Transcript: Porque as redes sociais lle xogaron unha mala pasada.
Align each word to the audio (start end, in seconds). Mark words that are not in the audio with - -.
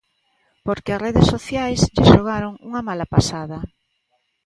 Porque 0.65 0.91
as 0.93 1.03
redes 1.07 1.25
sociais 1.33 1.79
lle 1.93 2.05
xogaron 2.11 2.53
unha 2.67 2.81
mala 2.87 3.09
pasada. 3.15 3.57